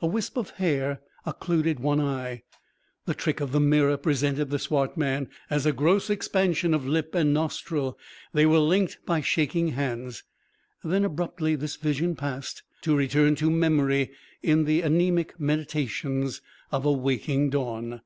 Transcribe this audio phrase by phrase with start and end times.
[0.00, 2.44] A wisp of hair occluded one eye.
[3.04, 7.14] The trick of the mirror presented the swart man as a gross expansion of lip
[7.14, 7.98] and nostril.
[8.32, 10.24] They were linked by shaking hands.
[10.82, 14.12] Then abruptly this vision passed to return to memory
[14.42, 16.40] in the anæmic meditations
[16.72, 18.00] of a waking dawn.